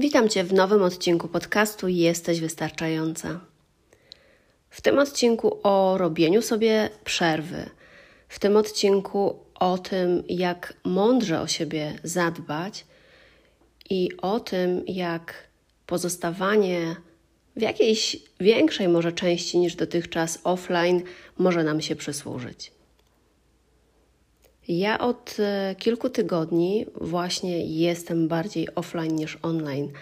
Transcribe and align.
Witam 0.00 0.28
Cię 0.28 0.44
w 0.44 0.52
nowym 0.52 0.82
odcinku 0.82 1.28
podcastu 1.28 1.88
Jesteś 1.88 2.40
Wystarczająca. 2.40 3.40
W 4.70 4.80
tym 4.80 4.98
odcinku 4.98 5.60
o 5.62 5.98
robieniu 5.98 6.42
sobie 6.42 6.90
przerwy, 7.04 7.70
w 8.28 8.38
tym 8.38 8.56
odcinku 8.56 9.38
o 9.54 9.78
tym, 9.78 10.22
jak 10.28 10.74
mądrze 10.84 11.40
o 11.40 11.46
siebie 11.46 11.98
zadbać 12.04 12.86
i 13.90 14.08
o 14.22 14.40
tym, 14.40 14.82
jak 14.86 15.34
pozostawanie 15.86 16.96
w 17.56 17.62
jakiejś 17.62 18.16
większej 18.40 18.88
może 18.88 19.12
części 19.12 19.58
niż 19.58 19.74
dotychczas 19.74 20.38
offline 20.44 21.02
może 21.38 21.64
nam 21.64 21.80
się 21.80 21.96
przysłużyć. 21.96 22.72
Ja 24.68 24.98
od 24.98 25.36
e, 25.38 25.74
kilku 25.78 26.10
tygodni 26.10 26.86
właśnie 26.94 27.66
jestem 27.66 28.28
bardziej 28.28 28.74
offline 28.74 29.16
niż 29.16 29.38
online. 29.42 29.92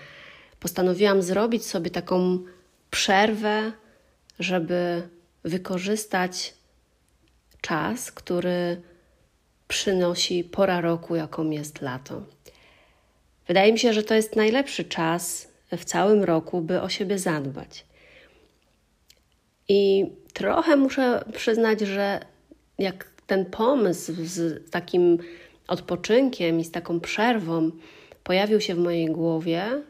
Postanowiłam 0.60 1.22
zrobić 1.22 1.66
sobie 1.66 1.90
taką 1.90 2.38
przerwę, 2.90 3.72
żeby 4.38 5.08
wykorzystać 5.44 6.54
czas, 7.60 8.12
który 8.12 8.82
przynosi 9.68 10.44
pora 10.44 10.80
roku, 10.80 11.16
jaką 11.16 11.50
jest 11.50 11.80
lato. 11.80 12.22
Wydaje 13.46 13.72
mi 13.72 13.78
się, 13.78 13.92
że 13.92 14.02
to 14.02 14.14
jest 14.14 14.36
najlepszy 14.36 14.84
czas 14.84 15.48
w 15.72 15.84
całym 15.84 16.24
roku, 16.24 16.60
by 16.60 16.80
o 16.82 16.88
siebie 16.88 17.18
zadbać. 17.18 17.86
I 19.68 20.06
trochę 20.32 20.76
muszę 20.76 21.24
przyznać, 21.32 21.80
że 21.80 22.20
jak 22.78 23.10
ten 23.28 23.44
pomysł 23.44 24.12
z 24.24 24.70
takim 24.70 25.18
odpoczynkiem 25.68 26.60
i 26.60 26.64
z 26.64 26.70
taką 26.70 27.00
przerwą 27.00 27.70
pojawił 28.24 28.60
się 28.60 28.74
w 28.74 28.78
mojej 28.78 29.06
głowie, 29.06 29.82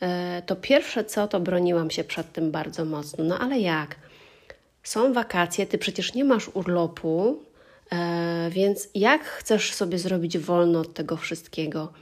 e, 0.00 0.42
to 0.46 0.56
pierwsze 0.56 1.04
co, 1.04 1.28
to 1.28 1.40
broniłam 1.40 1.90
się 1.90 2.04
przed 2.04 2.32
tym 2.32 2.50
bardzo 2.50 2.84
mocno. 2.84 3.24
No 3.24 3.38
ale 3.38 3.58
jak? 3.58 3.96
Są 4.82 5.12
wakacje, 5.12 5.66
ty 5.66 5.78
przecież 5.78 6.14
nie 6.14 6.24
masz 6.24 6.48
urlopu, 6.48 7.42
e, 7.92 8.50
więc 8.50 8.88
jak 8.94 9.24
chcesz 9.24 9.74
sobie 9.74 9.98
zrobić 9.98 10.38
wolno 10.38 10.80
od 10.80 10.94
tego 10.94 11.16
wszystkiego? 11.16 11.92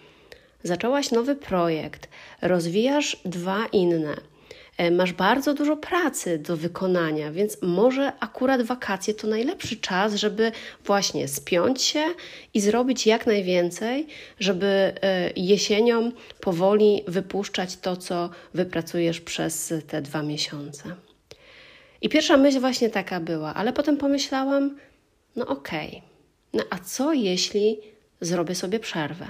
Zaczęłaś 0.62 1.10
nowy 1.10 1.36
projekt, 1.36 2.08
rozwijasz 2.42 3.16
dwa 3.24 3.66
inne 3.72 4.16
masz 4.90 5.12
bardzo 5.12 5.54
dużo 5.54 5.76
pracy 5.76 6.38
do 6.38 6.56
wykonania, 6.56 7.32
więc 7.32 7.62
może 7.62 8.12
akurat 8.20 8.62
wakacje 8.62 9.14
to 9.14 9.26
najlepszy 9.26 9.76
czas, 9.76 10.14
żeby 10.14 10.52
właśnie 10.84 11.28
spiąć 11.28 11.82
się 11.82 12.04
i 12.54 12.60
zrobić 12.60 13.06
jak 13.06 13.26
najwięcej, 13.26 14.06
żeby 14.40 14.66
e, 14.66 15.30
jesienią 15.36 16.12
powoli 16.40 17.02
wypuszczać 17.08 17.76
to, 17.76 17.96
co 17.96 18.30
wypracujesz 18.54 19.20
przez 19.20 19.74
te 19.86 20.02
dwa 20.02 20.22
miesiące. 20.22 20.96
I 22.02 22.08
pierwsza 22.08 22.36
myśl 22.36 22.60
właśnie 22.60 22.90
taka 22.90 23.20
była, 23.20 23.54
ale 23.54 23.72
potem 23.72 23.96
pomyślałam, 23.96 24.76
no 25.36 25.46
okej, 25.46 25.88
okay, 25.88 26.02
no 26.52 26.62
a 26.70 26.78
co 26.78 27.12
jeśli 27.12 27.80
zrobię 28.20 28.54
sobie 28.54 28.80
przerwę? 28.80 29.26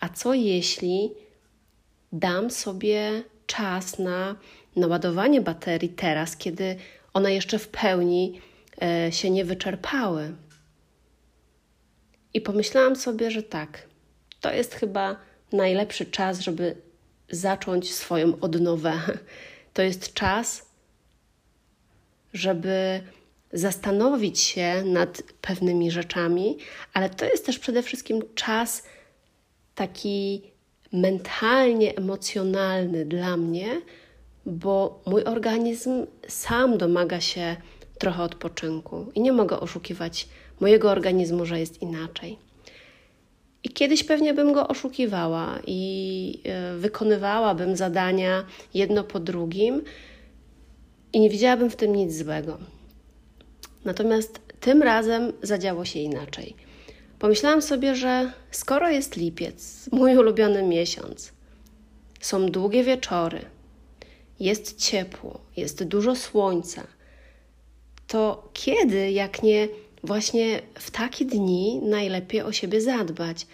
A 0.00 0.08
co 0.08 0.34
jeśli 0.34 1.10
dam 2.12 2.50
sobie 2.50 3.22
czas 3.48 3.98
na 3.98 4.36
naładowanie 4.76 5.40
baterii 5.40 5.88
teraz, 5.88 6.36
kiedy 6.36 6.76
one 7.12 7.34
jeszcze 7.34 7.58
w 7.58 7.68
pełni 7.68 8.40
e, 8.82 9.12
się 9.12 9.30
nie 9.30 9.44
wyczerpały. 9.44 10.34
I 12.34 12.40
pomyślałam 12.40 12.96
sobie, 12.96 13.30
że 13.30 13.42
tak, 13.42 13.82
to 14.40 14.52
jest 14.52 14.74
chyba 14.74 15.16
najlepszy 15.52 16.06
czas, 16.06 16.40
żeby 16.40 16.76
zacząć 17.30 17.94
swoją 17.94 18.40
odnowę. 18.40 18.92
To 19.74 19.82
jest 19.82 20.14
czas, 20.14 20.66
żeby 22.32 23.00
zastanowić 23.52 24.40
się 24.40 24.82
nad 24.84 25.22
pewnymi 25.40 25.90
rzeczami, 25.90 26.58
ale 26.92 27.10
to 27.10 27.24
jest 27.24 27.46
też 27.46 27.58
przede 27.58 27.82
wszystkim 27.82 28.22
czas 28.34 28.82
taki 29.74 30.42
mentalnie 30.92 31.96
emocjonalny 31.96 33.04
dla 33.04 33.36
mnie, 33.36 33.80
bo 34.46 35.02
mój 35.06 35.24
organizm 35.24 36.06
sam 36.28 36.78
domaga 36.78 37.20
się 37.20 37.56
trochę 37.98 38.22
odpoczynku 38.22 39.06
i 39.14 39.20
nie 39.20 39.32
mogę 39.32 39.60
oszukiwać 39.60 40.28
mojego 40.60 40.90
organizmu, 40.90 41.46
że 41.46 41.60
jest 41.60 41.82
inaczej. 41.82 42.38
I 43.64 43.68
kiedyś 43.68 44.04
pewnie 44.04 44.34
bym 44.34 44.52
go 44.52 44.68
oszukiwała 44.68 45.58
i 45.66 46.40
e, 46.44 46.76
wykonywałabym 46.76 47.76
zadania 47.76 48.44
jedno 48.74 49.04
po 49.04 49.20
drugim 49.20 49.82
i 51.12 51.20
nie 51.20 51.30
widziałabym 51.30 51.70
w 51.70 51.76
tym 51.76 51.96
nic 51.96 52.16
złego. 52.16 52.58
Natomiast 53.84 54.40
tym 54.60 54.82
razem 54.82 55.32
zadziało 55.42 55.84
się 55.84 55.98
inaczej. 55.98 56.67
Pomyślałam 57.18 57.62
sobie, 57.62 57.94
że 57.94 58.32
skoro 58.50 58.90
jest 58.90 59.16
lipiec, 59.16 59.88
mój 59.92 60.16
ulubiony 60.16 60.62
miesiąc, 60.62 61.32
są 62.20 62.46
długie 62.46 62.84
wieczory, 62.84 63.44
jest 64.40 64.78
ciepło, 64.78 65.40
jest 65.56 65.84
dużo 65.84 66.16
słońca, 66.16 66.86
to 68.06 68.48
kiedy, 68.52 69.10
jak 69.10 69.42
nie 69.42 69.68
właśnie 70.04 70.62
w 70.74 70.90
takie 70.90 71.24
dni, 71.24 71.80
najlepiej 71.82 72.42
o 72.42 72.52
siebie 72.52 72.80
zadbać? 72.80 73.46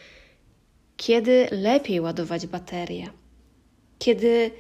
Kiedy 0.97 1.49
lepiej 1.51 2.01
ładować 2.01 2.47
baterię? 2.47 3.11
Kiedy 3.99 4.51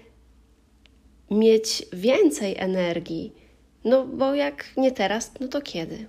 mieć 1.30 1.86
więcej 1.92 2.54
energii? 2.58 3.32
No 3.84 4.04
bo 4.06 4.34
jak 4.34 4.76
nie 4.76 4.92
teraz, 4.92 5.32
no 5.40 5.48
to 5.48 5.60
kiedy? 5.62 6.06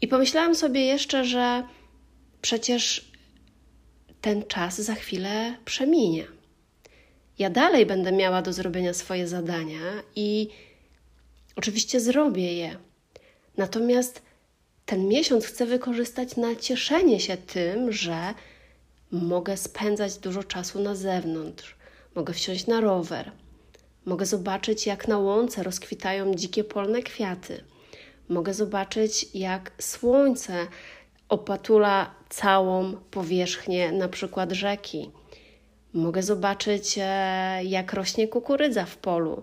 I 0.00 0.08
pomyślałam 0.08 0.54
sobie 0.54 0.80
jeszcze, 0.80 1.24
że 1.24 1.62
Przecież 2.42 3.12
ten 4.20 4.42
czas 4.46 4.80
za 4.80 4.94
chwilę 4.94 5.56
przeminie. 5.64 6.26
Ja 7.38 7.50
dalej 7.50 7.86
będę 7.86 8.12
miała 8.12 8.42
do 8.42 8.52
zrobienia 8.52 8.94
swoje 8.94 9.28
zadania 9.28 10.02
i 10.16 10.48
oczywiście 11.56 12.00
zrobię 12.00 12.54
je. 12.54 12.76
Natomiast 13.56 14.22
ten 14.86 15.08
miesiąc 15.08 15.46
chcę 15.46 15.66
wykorzystać 15.66 16.36
na 16.36 16.56
cieszenie 16.56 17.20
się 17.20 17.36
tym, 17.36 17.92
że 17.92 18.34
mogę 19.10 19.56
spędzać 19.56 20.18
dużo 20.18 20.44
czasu 20.44 20.80
na 20.80 20.94
zewnątrz, 20.94 21.76
mogę 22.14 22.32
wsiąść 22.34 22.66
na 22.66 22.80
rower, 22.80 23.32
mogę 24.04 24.26
zobaczyć, 24.26 24.86
jak 24.86 25.08
na 25.08 25.18
łące 25.18 25.62
rozkwitają 25.62 26.34
dzikie 26.34 26.64
polne 26.64 27.02
kwiaty, 27.02 27.64
mogę 28.28 28.54
zobaczyć, 28.54 29.26
jak 29.34 29.72
słońce 29.78 30.66
opatula 31.28 32.14
całą 32.28 32.96
powierzchnię 33.10 33.92
na 33.92 34.08
przykład 34.08 34.52
rzeki. 34.52 35.10
Mogę 35.92 36.22
zobaczyć, 36.22 36.98
e, 37.02 37.60
jak 37.64 37.92
rośnie 37.92 38.28
kukurydza 38.28 38.84
w 38.84 38.96
polu. 38.96 39.42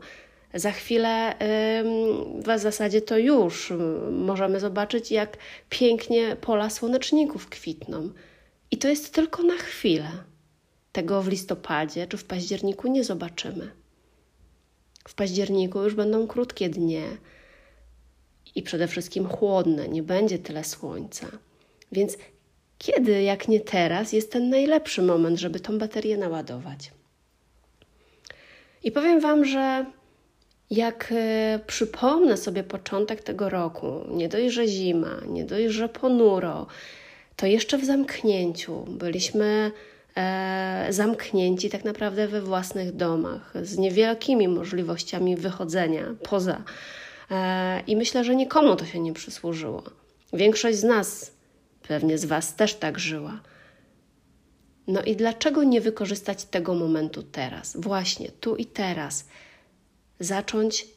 Za 0.53 0.71
chwilę, 0.71 1.35
w 2.43 2.59
zasadzie 2.59 3.01
to 3.01 3.17
już, 3.17 3.73
możemy 4.11 4.59
zobaczyć, 4.59 5.11
jak 5.11 5.37
pięknie 5.69 6.35
pola 6.35 6.69
słoneczników 6.69 7.49
kwitną. 7.49 8.09
I 8.71 8.77
to 8.77 8.87
jest 8.87 9.13
tylko 9.13 9.43
na 9.43 9.57
chwilę. 9.57 10.11
tego 10.91 11.21
w 11.21 11.27
listopadzie 11.27 12.07
czy 12.07 12.17
w 12.17 12.25
październiku 12.25 12.87
nie 12.87 13.03
zobaczymy. 13.03 13.71
W 15.07 15.13
październiku 15.13 15.83
już 15.83 15.95
będą 15.95 16.27
krótkie 16.27 16.69
dnie 16.69 17.03
i 18.55 18.63
przede 18.63 18.87
wszystkim 18.87 19.27
chłodne, 19.27 19.87
nie 19.87 20.03
będzie 20.03 20.39
tyle 20.39 20.63
słońca. 20.63 21.27
Więc 21.91 22.17
kiedy, 22.77 23.23
jak 23.23 23.47
nie 23.47 23.59
teraz, 23.59 24.13
jest 24.13 24.31
ten 24.31 24.49
najlepszy 24.49 25.01
moment, 25.01 25.39
żeby 25.39 25.59
tą 25.59 25.77
baterię 25.77 26.17
naładować? 26.17 26.91
I 28.83 28.91
powiem 28.91 29.19
Wam, 29.19 29.45
że 29.45 29.85
jak 30.69 31.09
e, 31.11 31.59
przypomnę 31.67 32.37
sobie 32.37 32.63
początek 32.63 33.23
tego 33.23 33.49
roku, 33.49 34.01
nie 34.09 34.29
dość, 34.29 34.53
że 34.53 34.67
zima, 34.67 35.21
nie 35.27 35.45
dość, 35.45 35.73
że 35.73 35.89
ponuro, 35.89 36.67
to 37.35 37.45
jeszcze 37.45 37.77
w 37.77 37.85
zamknięciu 37.85 38.85
byliśmy 38.87 39.71
e, 40.15 40.87
zamknięci 40.89 41.69
tak 41.69 41.83
naprawdę 41.83 42.27
we 42.27 42.41
własnych 42.41 42.95
domach, 42.95 43.53
z 43.61 43.77
niewielkimi 43.77 44.47
możliwościami 44.47 45.35
wychodzenia 45.35 46.15
poza. 46.23 46.63
E, 47.31 47.81
I 47.87 47.95
myślę, 47.95 48.23
że 48.23 48.35
nikomu 48.35 48.75
to 48.75 48.85
się 48.85 48.99
nie 48.99 49.13
przysłużyło. 49.13 49.83
Większość 50.33 50.77
z 50.77 50.83
nas, 50.83 51.31
pewnie 51.87 52.17
z 52.17 52.25
Was 52.25 52.55
też 52.55 52.75
tak 52.75 52.99
żyła. 52.99 53.41
No 54.87 55.01
i 55.01 55.15
dlaczego 55.15 55.63
nie 55.63 55.81
wykorzystać 55.81 56.45
tego 56.45 56.73
momentu 56.73 57.23
teraz, 57.23 57.77
właśnie 57.77 58.31
tu 58.31 58.55
i 58.55 58.65
teraz? 58.65 59.25
Zacząć 60.19 60.87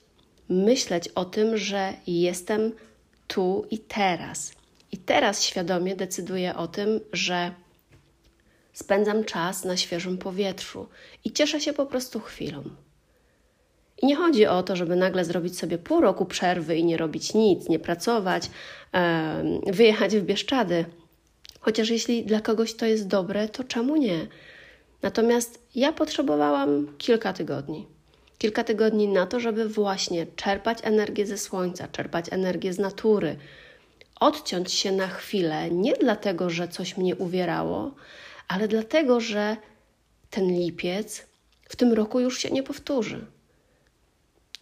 myśleć 0.48 1.08
o 1.08 1.24
tym, 1.24 1.56
że 1.56 1.92
jestem 2.06 2.72
tu 3.26 3.66
i 3.70 3.78
teraz. 3.78 4.52
I 4.92 4.98
teraz 4.98 5.42
świadomie 5.42 5.96
decyduję 5.96 6.56
o 6.56 6.68
tym, 6.68 7.00
że 7.12 7.54
spędzam 8.72 9.24
czas 9.24 9.64
na 9.64 9.76
świeżym 9.76 10.18
powietrzu 10.18 10.88
i 11.24 11.32
cieszę 11.32 11.60
się 11.60 11.72
po 11.72 11.86
prostu 11.86 12.20
chwilą. 12.20 12.62
I 14.02 14.06
nie 14.06 14.16
chodzi 14.16 14.46
o 14.46 14.62
to, 14.62 14.76
żeby 14.76 14.96
nagle 14.96 15.24
zrobić 15.24 15.58
sobie 15.58 15.78
pół 15.78 16.00
roku 16.00 16.26
przerwy 16.26 16.76
i 16.76 16.84
nie 16.84 16.96
robić 16.96 17.34
nic, 17.34 17.68
nie 17.68 17.78
pracować, 17.78 18.50
wyjechać 19.66 20.16
w 20.16 20.22
Bieszczady. 20.22 20.84
Chociaż 21.60 21.90
jeśli 21.90 22.24
dla 22.24 22.40
kogoś 22.40 22.74
to 22.74 22.86
jest 22.86 23.06
dobre, 23.06 23.48
to 23.48 23.64
czemu 23.64 23.96
nie? 23.96 24.26
Natomiast 25.02 25.62
ja 25.74 25.92
potrzebowałam 25.92 26.94
kilka 26.98 27.32
tygodni. 27.32 27.86
Kilka 28.38 28.64
tygodni 28.64 29.08
na 29.08 29.26
to, 29.26 29.40
żeby 29.40 29.68
właśnie 29.68 30.26
czerpać 30.26 30.78
energię 30.82 31.26
ze 31.26 31.38
słońca, 31.38 31.88
czerpać 31.88 32.26
energię 32.30 32.72
z 32.72 32.78
natury, 32.78 33.36
odciąć 34.20 34.72
się 34.72 34.92
na 34.92 35.08
chwilę, 35.08 35.70
nie 35.70 35.92
dlatego, 35.92 36.50
że 36.50 36.68
coś 36.68 36.96
mnie 36.96 37.16
uwierało, 37.16 37.94
ale 38.48 38.68
dlatego, 38.68 39.20
że 39.20 39.56
ten 40.30 40.46
lipiec 40.46 41.26
w 41.68 41.76
tym 41.76 41.92
roku 41.92 42.20
już 42.20 42.38
się 42.38 42.50
nie 42.50 42.62
powtórzy. 42.62 43.26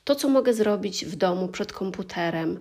To, 0.06 0.14
co 0.14 0.28
mogę 0.28 0.54
zrobić 0.54 1.04
w 1.04 1.16
domu 1.16 1.48
przed 1.48 1.72
komputerem, 1.72 2.60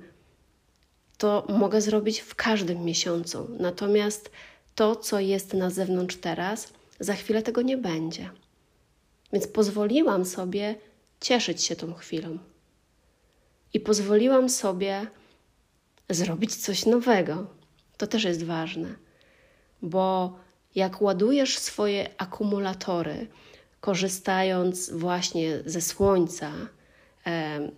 to 1.17 1.45
mogę 1.49 1.81
zrobić 1.81 2.19
w 2.19 2.35
każdym 2.35 2.85
miesiącu. 2.85 3.47
Natomiast 3.59 4.31
to, 4.75 4.95
co 4.95 5.19
jest 5.19 5.53
na 5.53 5.69
zewnątrz 5.69 6.15
teraz, 6.15 6.73
za 6.99 7.13
chwilę 7.13 7.41
tego 7.41 7.61
nie 7.61 7.77
będzie. 7.77 8.29
Więc 9.33 9.47
pozwoliłam 9.47 10.25
sobie 10.25 10.75
cieszyć 11.21 11.63
się 11.63 11.75
tą 11.75 11.93
chwilą. 11.93 12.37
I 13.73 13.79
pozwoliłam 13.79 14.49
sobie 14.49 15.07
zrobić 16.09 16.55
coś 16.55 16.85
nowego. 16.85 17.47
To 17.97 18.07
też 18.07 18.23
jest 18.23 18.43
ważne, 18.43 18.95
bo 19.81 20.39
jak 20.75 21.01
ładujesz 21.01 21.57
swoje 21.57 22.09
akumulatory, 22.17 23.27
korzystając 23.81 24.89
właśnie 24.89 25.59
ze 25.65 25.81
słońca, 25.81 26.51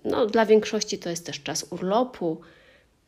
no, 0.05 0.25
dla 0.25 0.45
większości 0.45 0.99
to 0.99 1.09
jest 1.09 1.25
też 1.25 1.44
czas 1.44 1.65
urlopu, 1.69 2.41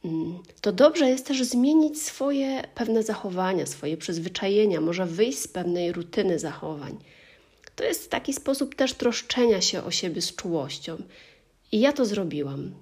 mm, 0.05 0.39
to 0.61 0.71
dobrze 0.71 1.09
jest 1.09 1.27
też 1.27 1.43
zmienić 1.43 2.01
swoje 2.01 2.63
pewne 2.75 3.03
zachowania, 3.03 3.65
swoje 3.65 3.97
przyzwyczajenia, 3.97 4.81
może 4.81 5.05
wyjść 5.05 5.39
z 5.39 5.47
pewnej 5.47 5.91
rutyny 5.91 6.39
zachowań. 6.39 6.97
To 7.75 7.83
jest 7.83 8.11
taki 8.11 8.33
sposób 8.33 8.75
też 8.75 8.93
troszczenia 8.93 9.61
się 9.61 9.83
o 9.83 9.91
siebie 9.91 10.21
z 10.21 10.35
czułością. 10.35 10.97
I 11.71 11.79
ja 11.79 11.93
to 11.93 12.05
zrobiłam. 12.05 12.73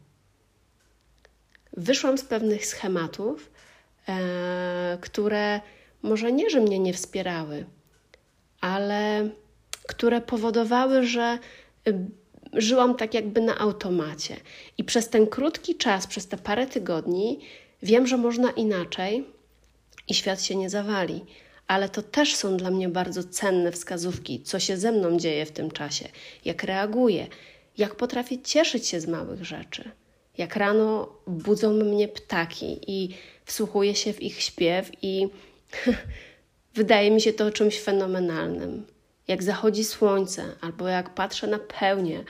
Wyszłam 1.74 2.18
z 2.18 2.24
pewnych 2.24 2.65
schematów, 2.65 3.51
e, 4.07 4.98
które 5.01 5.62
może 6.01 6.31
nie, 6.31 6.50
że 6.50 6.62
mnie 6.62 6.80
nie 6.80 6.94
wspierały, 6.94 7.65
ale 8.62 9.30
które 9.88 10.21
powodowały, 10.21 11.07
że 11.07 11.39
żyłam 12.54 12.96
tak 12.96 13.14
jakby 13.14 13.42
na 13.42 13.58
automacie. 13.58 14.36
I 14.78 14.84
przez 14.84 15.10
ten 15.10 15.28
krótki 15.28 15.76
czas, 15.76 16.08
przez 16.08 16.28
te 16.28 16.38
parę 16.38 16.68
tygodni, 16.68 17.40
wiem, 17.84 18.08
że 18.08 18.18
można 18.18 18.52
inaczej 18.52 19.26
i 20.08 20.14
świat 20.14 20.44
się 20.44 20.56
nie 20.56 20.70
zawali. 20.70 21.26
Ale 21.68 21.90
to 21.90 22.02
też 22.02 22.36
są 22.36 22.58
dla 22.58 22.72
mnie 22.72 22.90
bardzo 22.90 23.24
cenne 23.24 23.72
wskazówki, 23.72 24.42
co 24.42 24.60
się 24.60 24.78
ze 24.78 24.92
mną 24.92 25.18
dzieje 25.20 25.46
w 25.46 25.52
tym 25.52 25.72
czasie, 25.72 26.10
jak 26.46 26.64
reaguję, 26.64 27.28
jak 27.78 27.96
potrafię 27.96 28.42
cieszyć 28.42 28.88
się 28.88 29.02
z 29.02 29.08
małych 29.08 29.46
rzeczy. 29.46 29.92
Jak 30.38 30.56
rano 30.56 31.10
budzą 31.28 31.74
mnie 31.74 32.08
ptaki 32.08 32.80
i 32.88 33.10
wsłuchuję 33.46 33.96
się 33.96 34.14
w 34.14 34.22
ich 34.22 34.42
śpiew, 34.42 34.92
i 35.02 35.28
wydaje 36.76 37.12
mi 37.12 37.22
się 37.22 37.34
to 37.34 37.52
czymś 37.52 37.80
fenomenalnym 37.80 38.86
jak 39.28 39.44
zachodzi 39.44 39.84
słońce, 39.84 40.44
albo 40.62 40.88
jak 40.88 41.10
patrzę 41.10 41.48
na 41.48 41.60
pełnię, 41.60 42.24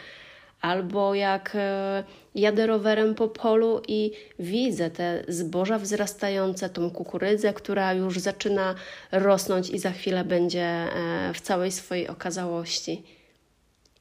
albo 0.62 1.16
jak 1.16 1.52
e, 1.56 2.04
jadę 2.36 2.68
rowerem 2.68 3.16
po 3.16 3.28
polu 3.28 3.82
i 3.88 4.12
widzę 4.40 4.92
te 4.92 5.24
zboża 5.28 5.80
wzrastające, 5.80 6.70
tą 6.70 6.92
kukurydzę, 6.92 7.54
która 7.54 7.94
już 7.94 8.20
zaczyna 8.20 8.76
rosnąć 9.12 9.70
i 9.70 9.80
za 9.80 9.92
chwilę 9.92 10.24
będzie 10.24 10.64
e, 10.64 11.32
w 11.34 11.42
całej 11.42 11.72
swojej 11.72 12.08
okazałości. 12.08 13.04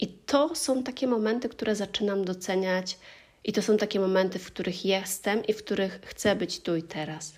I 0.00 0.08
to 0.08 0.54
są 0.54 0.82
takie 0.82 1.06
momenty, 1.06 1.48
które 1.48 1.76
zaczynam 1.76 2.24
doceniać, 2.24 2.98
i 3.44 3.52
to 3.52 3.62
są 3.62 3.76
takie 3.76 4.00
momenty, 4.00 4.38
w 4.38 4.46
których 4.46 4.84
jestem 4.84 5.44
i 5.44 5.52
w 5.52 5.56
których 5.64 6.00
chcę 6.04 6.36
być 6.36 6.60
tu 6.60 6.76
i 6.76 6.82
teraz. 6.82 7.34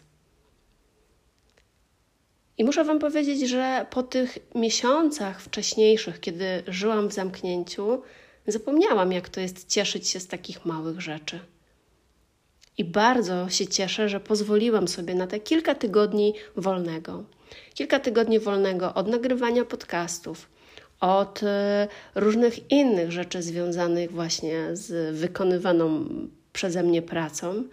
I 2.59 2.65
muszę 2.65 2.85
Wam 2.85 2.99
powiedzieć, 2.99 3.49
że 3.49 3.87
po 3.91 4.03
tych 4.03 4.39
miesiącach 4.55 5.43
wcześniejszych, 5.43 6.21
kiedy 6.21 6.63
żyłam 6.69 7.09
w 7.09 7.13
zamknięciu, 7.13 8.03
zapomniałam, 8.47 9.13
jak 9.13 9.29
to 9.29 9.41
jest 9.41 9.69
cieszyć 9.69 10.09
się 10.09 10.21
z 10.21 10.27
takich 10.27 10.65
małych 10.65 11.01
rzeczy. 11.01 11.41
I 12.79 12.85
bardzo 12.85 13.49
się 13.49 13.67
cieszę, 13.67 14.09
że 14.09 14.21
pozwoliłam 14.21 14.89
sobie 14.89 15.15
na 15.15 15.27
te 15.27 15.41
kilka 15.41 15.75
tygodni 15.75 16.35
wolnego. 16.57 17.25
Kilka 17.75 18.01
tygodni 18.01 18.41
wolnego 18.41 18.95
od 18.95 19.09
nagrywania 19.09 19.65
podcastów, 19.65 20.49
od 21.01 21.43
e, 21.43 21.89
różnych 22.15 22.71
innych 22.71 23.13
rzeczy 23.13 23.43
związanych 23.43 24.13
właśnie 24.13 24.69
z 24.73 25.17
wykonywaną 25.17 26.05
przeze 26.53 26.83
mnie 26.83 27.03
pracą, 27.03 27.65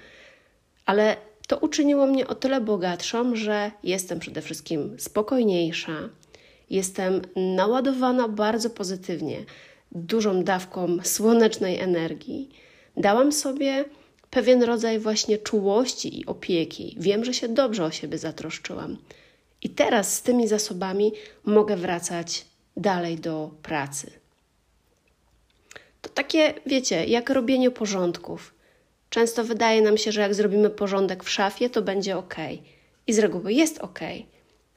ale 0.85 1.17
to 1.47 1.57
uczyniło 1.57 2.07
mnie 2.07 2.27
o 2.27 2.35
tyle 2.35 2.61
bogatszą, 2.61 3.35
że 3.35 3.71
jestem 3.83 4.19
przede 4.19 4.41
wszystkim 4.41 4.95
spokojniejsza, 4.99 6.09
jestem 6.69 7.21
naładowana 7.35 8.27
bardzo 8.27 8.69
pozytywnie, 8.69 9.45
dużą 9.91 10.43
dawką 10.43 10.97
słonecznej 11.03 11.79
energii. 11.79 12.49
Dałam 12.97 13.31
sobie 13.31 13.85
pewien 14.29 14.63
rodzaj 14.63 14.99
właśnie 14.99 15.37
czułości 15.37 16.19
i 16.19 16.25
opieki. 16.25 16.95
Wiem, 16.99 17.25
że 17.25 17.33
się 17.33 17.47
dobrze 17.47 17.85
o 17.85 17.91
siebie 17.91 18.17
zatroszczyłam. 18.17 18.97
I 19.61 19.69
teraz 19.69 20.13
z 20.13 20.21
tymi 20.21 20.47
zasobami 20.47 21.11
mogę 21.45 21.77
wracać 21.77 22.45
dalej 22.77 23.15
do 23.15 23.51
pracy. 23.61 24.11
To 26.01 26.09
takie, 26.09 26.53
wiecie, 26.65 27.05
jak 27.05 27.29
robienie 27.29 27.71
porządków. 27.71 28.54
Często 29.09 29.43
wydaje 29.43 29.81
nam 29.81 29.97
się, 29.97 30.11
że 30.11 30.21
jak 30.21 30.35
zrobimy 30.35 30.69
porządek 30.69 31.23
w 31.23 31.29
szafie, 31.29 31.69
to 31.69 31.81
będzie 31.81 32.17
ok. 32.17 32.35
I 33.07 33.13
z 33.13 33.19
reguły 33.19 33.53
jest 33.53 33.79
ok. 33.79 33.99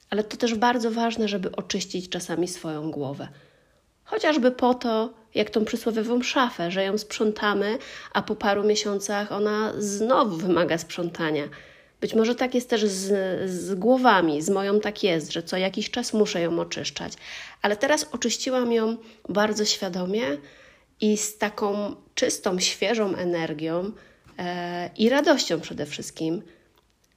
Ale 0.09 0.23
to 0.23 0.37
też 0.37 0.55
bardzo 0.55 0.91
ważne, 0.91 1.27
żeby 1.27 1.51
oczyścić 1.51 2.09
czasami 2.09 2.47
swoją 2.47 2.91
głowę. 2.91 3.27
Chociażby 4.03 4.51
po 4.51 4.73
to, 4.73 5.13
jak 5.35 5.49
tą 5.49 5.65
przysłowiową 5.65 6.21
szafę, 6.21 6.71
że 6.71 6.83
ją 6.83 6.97
sprzątamy, 6.97 7.77
a 8.13 8.21
po 8.21 8.35
paru 8.35 8.63
miesiącach 8.63 9.31
ona 9.31 9.73
znowu 9.77 10.37
wymaga 10.37 10.77
sprzątania. 10.77 11.43
Być 12.01 12.13
może 12.13 12.35
tak 12.35 12.55
jest 12.55 12.69
też 12.69 12.85
z, 12.85 13.49
z 13.49 13.75
głowami, 13.75 14.41
z 14.41 14.49
moją 14.49 14.79
tak 14.79 15.03
jest, 15.03 15.33
że 15.33 15.43
co 15.43 15.57
jakiś 15.57 15.91
czas 15.91 16.13
muszę 16.13 16.41
ją 16.41 16.59
oczyszczać. 16.59 17.13
Ale 17.61 17.77
teraz 17.77 18.05
oczyściłam 18.11 18.71
ją 18.71 18.97
bardzo 19.29 19.65
świadomie 19.65 20.23
i 21.01 21.17
z 21.17 21.37
taką 21.37 21.95
czystą, 22.15 22.59
świeżą 22.59 23.15
energią, 23.15 23.91
i 24.97 25.09
radością 25.09 25.61
przede 25.61 25.85
wszystkim 25.85 26.41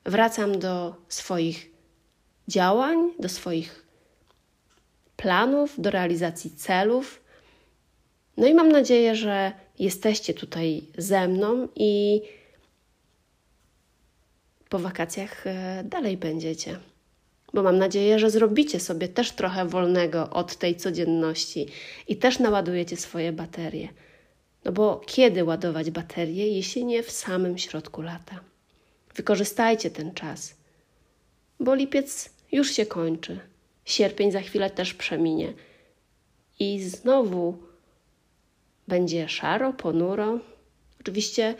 wracam 0.05 0.59
do 0.59 0.95
swoich 1.09 1.71
działań, 2.49 2.99
do 3.19 3.29
swoich 3.29 3.87
planów, 5.17 5.81
do 5.81 5.91
realizacji 5.91 6.51
celów. 6.51 7.23
No 8.37 8.47
i 8.47 8.55
mam 8.55 8.73
nadzieję, 8.73 9.17
że 9.17 9.53
jesteście 9.79 10.35
tutaj 10.35 10.83
ze 10.99 11.29
mną 11.29 11.69
i 11.77 12.23
po 14.69 14.79
wakacjach 14.79 15.47
e, 15.47 15.85
dalej 15.85 16.17
będziecie. 16.17 16.79
Bo 17.55 17.63
mam 17.63 17.79
nadzieję, 17.79 18.19
że 18.19 18.31
zrobicie 18.31 18.81
sobie 18.81 19.09
też 19.09 19.33
trochę 19.33 19.67
wolnego 19.67 20.31
od 20.31 20.57
tej 20.57 20.77
codzienności 20.77 21.67
i 22.09 22.17
też 22.17 22.39
naładujecie 22.39 22.97
swoje 22.97 23.33
baterie. 23.33 23.89
No 24.65 24.73
bo 24.73 25.01
kiedy 25.07 25.45
ładować 25.45 25.91
baterie, 25.91 26.49
jeśli 26.49 26.85
nie 26.85 27.03
w 27.03 27.11
samym 27.11 27.59
środku 27.59 28.03
lata? 28.03 28.41
Wykorzystajcie 29.15 29.91
ten 29.91 30.15
czas, 30.15 30.55
bo 31.61 31.75
lipiec 31.75 32.31
już 32.53 32.71
się 32.71 32.87
kończy. 32.87 33.41
Sierpień 33.85 34.33
za 34.33 34.41
chwilę 34.41 34.71
też 34.71 34.95
przeminie. 34.95 35.53
I 36.59 36.83
znowu 36.83 37.59
będzie 38.89 39.29
szaro, 39.29 39.73
ponuro. 39.73 40.39
Oczywiście 41.01 41.55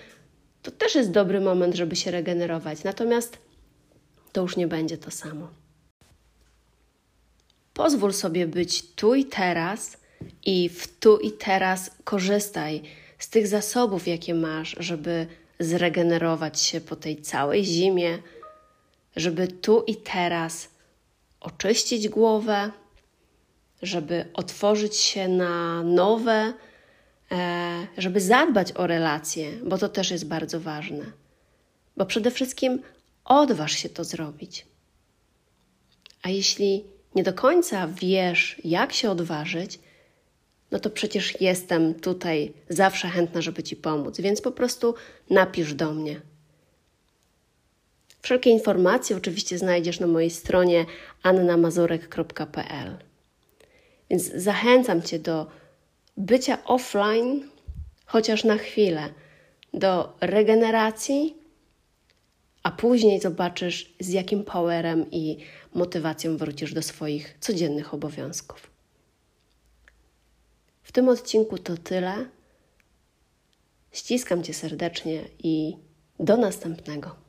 to 0.63 0.71
też 0.71 0.95
jest 0.95 1.11
dobry 1.11 1.41
moment, 1.41 1.75
żeby 1.75 1.97
się 1.97 2.11
regenerować, 2.11 2.85
natomiast 2.85 3.39
to 4.33 4.43
już 4.43 4.57
nie 4.57 4.67
będzie 4.67 4.99
to 4.99 5.11
samo. 5.11 5.49
Pozwól 7.75 8.13
sobie 8.13 8.47
być 8.47 8.95
tu 8.95 9.15
i 9.15 9.25
teraz 9.25 10.02
i 10.45 10.69
w 10.69 10.99
tu 10.99 11.19
i 11.19 11.33
teraz 11.33 11.91
korzystaj 12.05 12.83
z 13.19 13.29
tych 13.29 13.47
zasobów, 13.47 14.09
jakie 14.09 14.35
masz, 14.35 14.77
żeby 14.81 15.27
zregenerować 15.61 16.61
się 16.61 16.81
po 16.81 16.97
tej 16.97 17.23
całej 17.23 17.65
zimie, 17.65 18.19
żeby 19.17 19.49
tu 19.49 19.83
i 19.83 19.97
teraz 19.97 20.69
oczyścić 21.41 22.09
głowę, 22.09 22.71
żeby 23.83 24.25
otworzyć 24.35 24.97
się 24.97 25.29
na 25.29 25.83
nowe, 25.83 26.53
e, 27.33 27.87
żeby 27.99 28.21
zadbać 28.21 28.73
o 28.73 28.87
relacje, 28.87 29.53
bo 29.65 29.79
to 29.79 29.89
też 29.89 30.11
jest 30.11 30.27
bardzo 30.27 30.61
ważne. 30.61 31.05
Bo 31.97 32.07
przede 32.07 32.31
wszystkim 32.31 32.83
odważ 33.25 33.73
się 33.73 33.89
to 33.89 34.05
zrobić. 34.05 34.67
A 36.23 36.29
jeśli 36.29 36.85
nie 37.15 37.23
do 37.23 37.33
końca 37.33 37.89
wiesz, 37.89 38.61
jak 38.65 38.93
się 38.93 39.11
odważyć, 39.11 39.79
no 40.73 40.79
to 40.79 40.91
przecież 40.91 41.41
jestem 41.41 41.95
tutaj 41.95 42.53
zawsze 42.69 43.09
chętna, 43.09 43.43
żeby 43.43 43.63
Ci 43.63 43.77
pomóc, 43.77 44.21
więc 44.21 44.41
po 44.41 44.53
prostu 44.53 44.95
napisz 45.31 45.75
do 45.75 45.93
mnie. 45.93 46.21
Wszelkie 48.23 48.51
informacje 48.51 49.17
oczywiście 49.17 49.59
znajdziesz 49.59 50.01
na 50.01 50.07
mojej 50.07 50.31
stronie 50.31 50.87
annamazurek.pl. 51.23 52.99
Więc 54.11 54.33
zachęcam 54.35 55.03
Cię 55.03 55.19
do 55.19 55.47
bycia 56.17 56.65
offline, 56.65 57.49
chociaż 58.07 58.45
na 58.45 58.57
chwilę, 58.57 59.09
do 59.75 60.17
regeneracji, 60.21 61.37
a 62.63 62.71
później 62.71 63.21
zobaczysz, 63.21 63.95
z 64.01 64.09
jakim 64.09 64.45
powerem 64.45 65.11
i 65.11 65.37
motywacją 65.75 66.37
wrócisz 66.37 66.75
do 66.75 66.83
swoich 66.83 67.37
codziennych 67.41 67.95
obowiązków. 67.95 68.72
W 70.83 70.93
tym 70.93 71.09
odcinku 71.09 71.59
to 71.59 71.77
tyle. 71.77 72.27
Ściskam 73.93 74.43
Cię 74.43 74.55
serdecznie 74.55 75.23
i 75.39 75.77
do 76.21 76.37
następnego. 76.37 77.22